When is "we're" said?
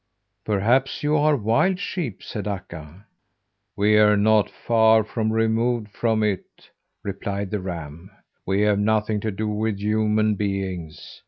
3.75-4.17